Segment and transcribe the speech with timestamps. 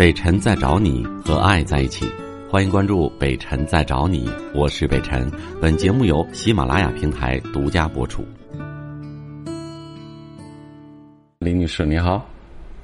[0.00, 2.06] 北辰在找你和爱在一起，
[2.50, 5.30] 欢迎关注北辰在找你，我是北辰。
[5.60, 8.24] 本节目由喜马拉雅平台独家播出。
[11.40, 12.26] 李女士，你好。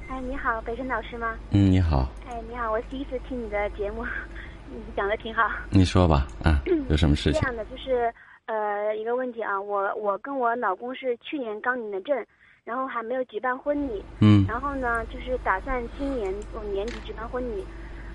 [0.07, 1.33] 哎，你好，北辰老师吗？
[1.49, 2.07] 嗯，你好。
[2.29, 4.05] 哎，你好，我第一次听你的节目，
[4.69, 5.41] 你讲的挺好。
[5.71, 7.41] 你说吧，啊， 有什么事情？
[7.41, 8.13] 这样的就是
[8.45, 12.15] 呃一个问题啊，我我跟我老公是去年刚领的证。
[12.67, 17.65] 然后还没有举办婚礼，嗯，然后呢，就是打算今年我年底举办婚礼，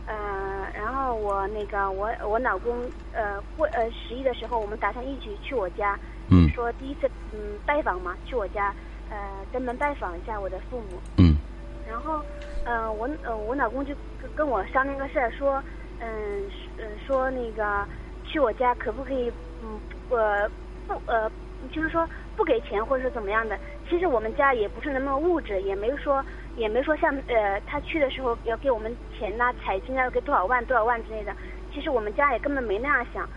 [0.04, 5.98] 呃，然后我那个我我老公呃过呃十一的时候，我们打算一起去我家，
[6.30, 8.76] 嗯，说第一次嗯拜访嘛，去我家
[9.08, 11.40] 呃登门拜访一下我的父母，嗯，
[11.82, 12.22] 然后
[12.64, 13.96] 呃我呃我老公就
[14.34, 15.64] 跟我商量个事儿，说
[15.96, 16.46] 嗯
[16.76, 17.88] 嗯说那个
[18.22, 20.46] 去我家可不可以嗯呃
[20.86, 21.32] 不呃
[21.70, 23.58] 就是说不给钱或者是怎么样的。
[23.88, 26.24] 其实我们家也不是那么物质，也没说，
[26.56, 31.34] 也没说像呃，他去的时候要给我们钱呐，彩金要给多少万多少万之类的。
[31.72, 33.28] 其实我们家也根本没那样想，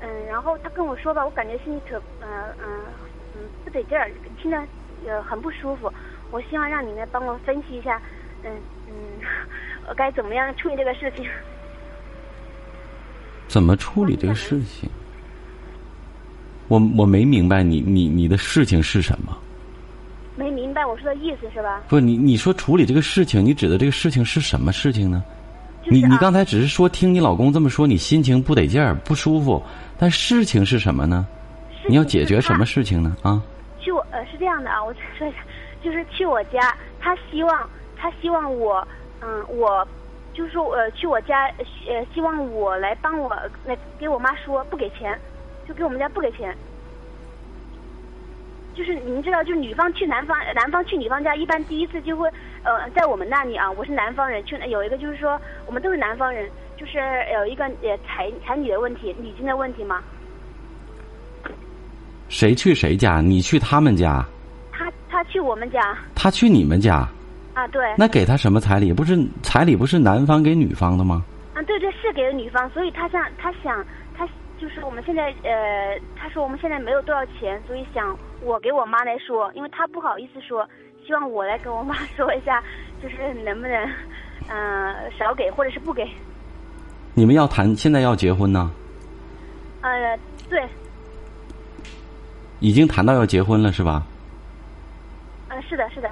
[0.00, 2.28] 嗯，然后他跟我说吧，我感觉心里可，嗯
[2.62, 2.80] 嗯
[3.34, 4.10] 嗯不得劲儿，
[4.40, 4.60] 听着
[5.06, 5.92] 呃很不舒服。
[6.30, 8.00] 我希望让你们帮我分析一下，
[8.42, 8.50] 嗯
[8.88, 8.94] 嗯，
[9.88, 11.28] 我该怎么样处理这个事情？
[13.46, 14.90] 怎么处理这个事情？
[16.74, 19.36] 我我没明白你你你的事情是什么。
[20.34, 21.80] 没明白我说的意思是吧？
[21.88, 25.22] 不，你你说处理这个事情，你指的这个事情是什么事情呢？
[25.84, 29.62] 你你刚才只是说听你老公这么说，你心情不得劲儿，不舒服。
[29.96, 31.24] 但事情是什么呢？
[31.86, 33.16] 你要解决什么事情呢？
[33.22, 33.40] 啊？
[33.78, 35.36] 去我呃是这样的啊，我再说一下，
[35.84, 38.84] 就是去我家，他希望他希望我
[39.20, 39.86] 嗯我
[40.32, 41.46] 就是说呃去我家
[41.86, 43.30] 呃希望我来帮我
[43.64, 45.16] 来给我妈说不给钱，
[45.66, 46.54] 就给我们家不给钱。
[48.74, 52.28] 就是您知道，就是女方去男方，男方去女方家，一般第一次就会，
[52.64, 56.98] 呃，在我们那里啊，我是南方人，去有一个就是说，我们都是南方人，就是
[57.34, 60.02] 有一个呃彩彩礼的问题，礼金的问题吗？
[62.28, 63.20] 谁去谁家？
[63.20, 64.24] 你去他们家？
[64.72, 65.96] 他他去我们家。
[66.12, 67.06] 他去你们家？
[67.52, 67.94] 啊，对。
[67.96, 68.92] 那给他什么彩礼？
[68.92, 71.22] 不是彩礼不是男方给女方的吗？
[71.54, 73.86] 啊，对对，是给了女方，所以他想他想他。
[74.60, 80.66] 就是我们现在呃，他说我们现在没有多少钱，所以想我给我妈来说，因为他不好意思说，
[81.06, 82.62] 希望我来跟我妈 说一下，
[83.02, 83.90] 就是能不能
[84.48, 86.08] 嗯少给或者是不给。
[87.14, 88.70] 你们要谈，现在要结婚呢？
[89.82, 90.62] 呃，对。
[92.60, 94.02] 已经谈到要结婚了是吧？
[95.50, 96.10] 嗯，是的，是的。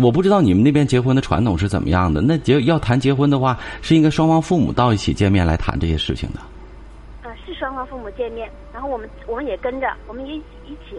[0.00, 2.20] 我不知道你们那边结婚的传统是怎么样的。
[2.20, 6.40] 那结要谈结婚的话，是应该双方父母到一起见面来谈这些事情的。
[7.24, 10.96] 呃，是双方父母见面，然后我们我们也跟着，我们也一起。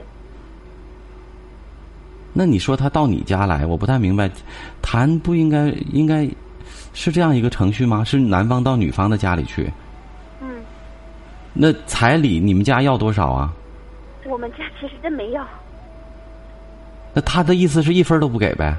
[2.33, 4.29] 那你说他到你家来，我不太明白，
[4.81, 6.29] 谈不应该应该
[6.93, 8.03] 是这样一个程序吗？
[8.03, 9.71] 是男方到女方的家里去？
[10.41, 10.47] 嗯。
[11.53, 13.53] 那彩礼你们家要多少啊？
[14.25, 15.47] 我们家其实真没要。
[17.13, 18.77] 那他的意思是一分都不给呗？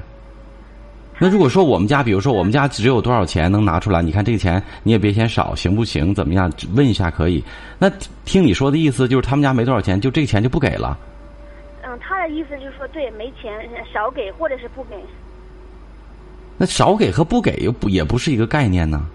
[1.23, 4.01] 那如果说我们家，比如说我们家只有多少钱能拿出来？
[4.01, 6.15] 你看这个钱你也别嫌少，行不行？
[6.15, 6.51] 怎么样？
[6.73, 7.43] 问一下可以。
[7.77, 7.87] 那
[8.25, 10.97] 听你说的意思就是他们家没多少钱，就这个钱就不给了。
[11.83, 13.53] 嗯，他的意思就是说，对，没钱
[13.93, 14.95] 少给或者是不给。
[16.57, 19.05] 那少给和不给又不也不是一个概念呢。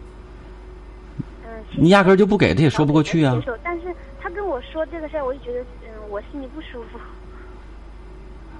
[1.44, 1.50] 嗯。
[1.76, 3.36] 你压根儿就不给，他也说不过去啊。
[3.64, 3.92] 但是
[4.22, 7.00] 他跟我说这个事儿，我就觉得嗯，我心里不舒服。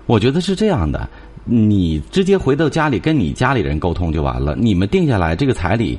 [0.06, 1.08] 我觉得是这样的。
[1.48, 4.56] 你直接回到家里跟你家里人沟通就完了。
[4.56, 5.96] 你们定下来这个彩礼，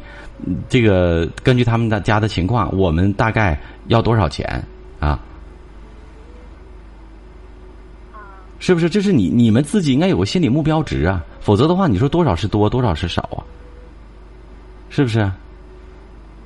[0.67, 4.61] 这个根据他们的家的情况，我们大概要多少钱
[4.99, 5.17] 啊？
[8.59, 8.89] 是不是？
[8.89, 13.39] 这是你你们自己应该有个心理目标值啊，否则的话，你说多少是多，多少是少啊？
[14.89, 15.31] 是不是？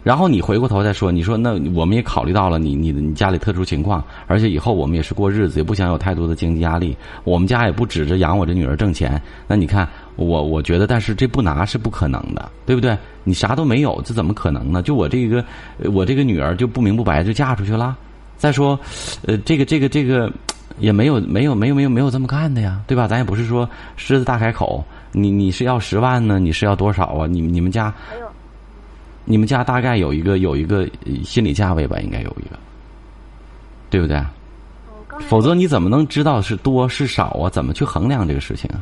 [0.03, 6.97] 然后你回过头再说，你说那我们也考虑到了你你你家里特殊情况，而且以后我们也是过日子，也不想有太多的经济压力。
[7.23, 9.21] 我们家也不指着养我这女儿挣钱。
[9.47, 12.97] 那你看我，我觉得，但是这不拿是不可能的，对不对？
[13.23, 14.81] 你啥都没有，这怎么可能呢？
[14.81, 15.45] 就我这个，
[15.93, 17.95] 我这个女儿就不明不白就嫁出去了。
[18.37, 18.79] 再说，
[19.27, 20.31] 呃，这个这个这个
[20.79, 23.07] 也没有没有没有没有没有这么干的呀，对吧？
[23.07, 26.39] 咱也不是说狮子大开口，你你是要十万呢？
[26.39, 27.27] 你是要多少啊？
[27.27, 27.93] 你你们家？
[29.31, 30.85] 你们家大概有一个有一个
[31.23, 32.59] 心理价位吧，应该有一个，
[33.89, 34.21] 对不对？
[35.29, 37.49] 否则你怎么能知道是多是少啊？
[37.49, 38.77] 怎么去衡量这个事情啊？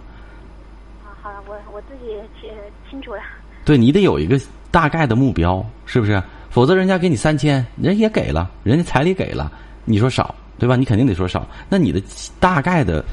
[1.05, 2.49] 啊，好了，我我自己清
[2.89, 3.21] 清楚了。
[3.63, 4.41] 对你得有一个
[4.71, 6.19] 大概的目标，是不是？
[6.49, 9.51] 否则人家给你三千，人也给了，人家彩礼给了，
[9.85, 10.75] 你说少，对吧？
[10.75, 11.47] 你肯定得说少。
[11.69, 12.01] 那你的
[12.39, 13.05] 大概的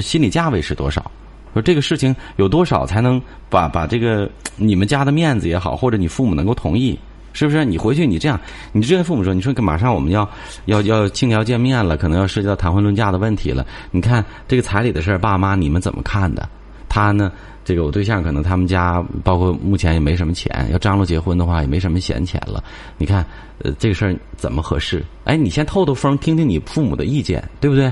[0.00, 1.08] 心理价位是多少？
[1.52, 6.98] 说这个事情有多少才能把把这个你们家的面子也好，或者你父母能够同意，
[7.32, 7.64] 是不是？
[7.64, 8.38] 你回去你这样，
[8.72, 10.28] 你直接父母说，你说马上我们要
[10.66, 13.66] 要要亲要见面了，可能要涉及到谈婚论嫁的问题了。
[13.90, 16.48] 你看这个彩礼的事儿，爸妈你们怎么看的？
[16.88, 17.32] 他呢，
[17.64, 22.62] 这个我对象可能他们家包括目前也没什么钱，要张罗结婚的话也没什么闲钱了。
[22.98, 23.24] 你看，
[23.62, 25.02] 呃，这个事儿怎么合适？
[25.24, 27.90] 哎，你先透透风，听听你父母的意见，对不对？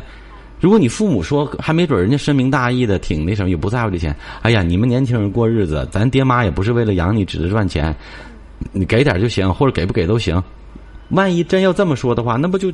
[0.60, 7.94] 如果你父母说还没准人家深明大义的挺那什么也不在乎这钱，哎呀，你们年轻人过日子，咱爹妈也不是为了养你，只是赚钱，
[8.72, 10.42] 你给点就行，或者给不给都行。
[11.08, 12.70] 万一真要这么说的话，那不就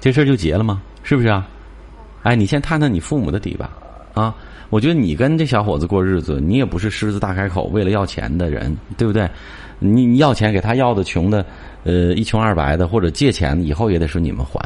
[0.00, 0.80] 这事儿就结了吗？
[1.02, 1.46] 是不是啊？
[2.22, 3.70] 哎，你先探探你父母的底吧，
[4.14, 4.34] 啊，
[4.70, 9.28] 我觉得你跟这小伙子过日子，你也不是狮子大开口为了要钱的人，对不对？
[9.78, 11.44] 你你要钱给他要的穷的，
[11.84, 14.60] 呃，一穷二白的，或者借钱以后也得是你们还，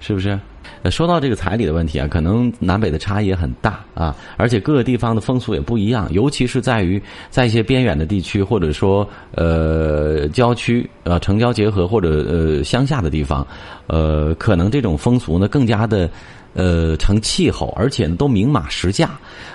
[0.00, 0.38] 是不是？
[0.82, 13.46] 呃，说到这个彩礼的问题啊，可能南北的差异也很大啊，而且各个地方的风俗也不一样，尤其是在于在一些边远的地区，或者说呃郊区呃城郊结合或者呃乡下的地方，
[13.86, 16.08] 呃，可能这种风俗呢更加的。
[16.56, 19.10] 呃，成气候，而且呢都明码实价。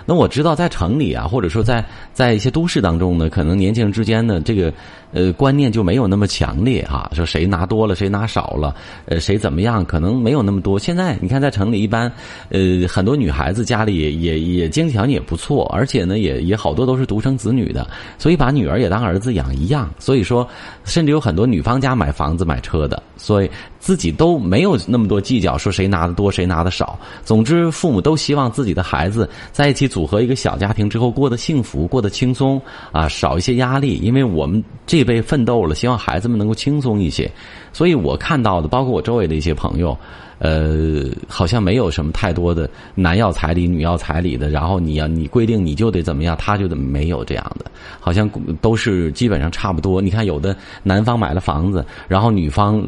[0.06, 1.82] 那我知道，在城里啊，或者说在
[2.12, 4.70] 在一些都市当中呢，可能年轻人之间呢，这个
[5.14, 7.10] 呃观念就没有那么强烈哈。
[7.14, 10.78] 说谁拿多了，谁拿少了，呃，谁怎么样，可能没有那么多。
[10.78, 12.12] 现在在你看，在城里一般，
[12.50, 17.88] 呃，很多女孩子家里也也也经济条件也不错，而且呢，也也好多都是独生子女的，
[18.18, 19.90] 所以把女儿也当儿子养一样。
[19.98, 20.46] 所以说，
[20.84, 26.98] 甚至有很多女方家买房子买车的，所以自己都没有那么多计较，说谁拿的多，谁拿的少。
[27.24, 32.60] 总之，父母都希望自己的孩子在一起组合一个小家庭之后过得幸福、过得轻松
[32.92, 34.00] 啊，少一些压力。
[34.01, 37.30] 因为我们这辈奋斗了，希望孩子们能够轻松一些。
[37.74, 39.95] 所以我看到的，包括我周围的一些朋友。
[40.42, 47.66] 呃，好像没有什么太多的男要彩礼、女要彩礼的，然后你要你规定你就得怎么样，他就得没有这样的，
[48.00, 48.30] 好像
[48.62, 50.01] 都是基本上差不多。
[50.01, 52.81] 你看，有的男方买了房子，然后女方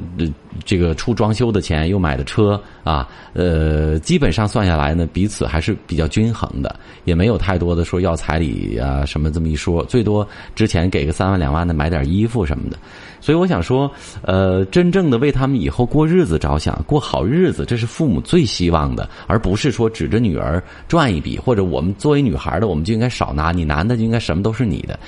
[0.66, 6.76] 这个出装修的钱，又买的车啊，呃，基本上算下来呢，彼此还是比较均衡的，
[7.06, 12.78] 也没有太多的说要彩礼啊什么这么一说，最多之前给个三万两万的买点衣服什么的。
[13.20, 13.90] 所以我想说，
[14.24, 25.00] 呃，真正的为他们以后过日子着想，过好日子，这是父母最希望的，而不是说指着女儿赚一笔，或者我们作为女孩的，我们就应该少拿，你男的就应该什么都是你的，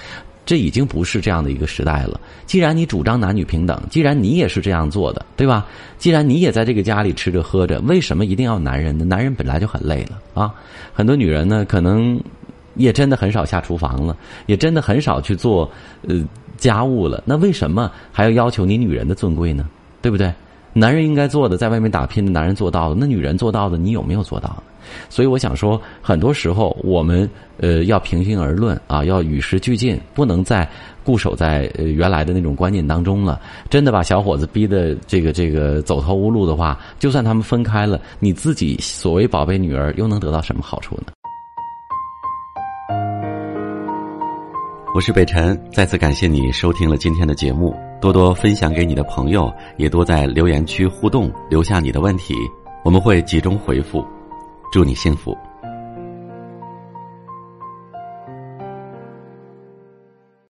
[0.45, 2.19] 这已经不是这样的一个时代了。
[2.45, 5.65] 既然你主张男女平等，既然你也是这样做的，对吧？
[5.97, 9.05] 既然你也在这个家里吃着喝着，为什么一定要男人呢？
[9.05, 10.53] 男人本来就很累了啊，
[10.93, 12.21] 很多女人呢，可能
[12.75, 15.69] 也真的很少下厨房了，也真的很少去做，
[16.07, 16.23] 呃。
[16.55, 19.67] 家务了，那为什么还要要求你女人的尊贵呢？
[20.01, 20.33] 对不对？
[20.73, 24.61] 男人应该做的，在外面打拼的男人做到了，那女人做到的，你有没有做到？
[25.09, 30.67] 所以我想说，很多时候我们呃要平心而论啊，要与时俱进，不能再
[31.03, 33.39] 固守在呃原来的那种观念当中了。
[33.69, 41.13] 真的把小伙子逼得这个这个走投无路的话，就算他们分开了，你自己所谓宝贝女儿又能得到什么好处呢？
[44.93, 52.35] 我是北辰，再次感谢你收听了今天的节目，多多分享给你的朋友，也多在留言区互动，留下你的问题，
[52.85, 54.05] 我们会集中回复。
[54.71, 55.35] 祝你幸福。